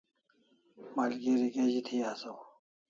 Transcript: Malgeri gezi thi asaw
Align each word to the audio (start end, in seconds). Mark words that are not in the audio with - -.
Malgeri 0.95 1.47
gezi 1.55 1.79
thi 1.87 1.97
asaw 2.11 2.39